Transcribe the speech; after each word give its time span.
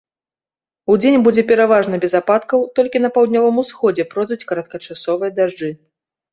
Удзень 0.93 1.19
будзе 1.27 1.43
пераважна 1.51 1.99
без 2.07 2.13
ападкаў, 2.21 2.65
толькі 2.81 3.03
па 3.05 3.13
паўднёвым 3.19 3.63
усходзе 3.67 4.09
пройдуць 4.17 4.41
кароткачасовыя 4.49 5.31
дажджы. 5.41 5.75